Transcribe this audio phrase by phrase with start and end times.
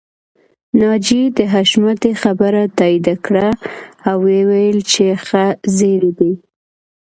[0.79, 3.47] ناجيې د حشمتي خبره تاييد کړه
[4.09, 5.45] او وويل چې ښه
[5.77, 6.33] زيری دی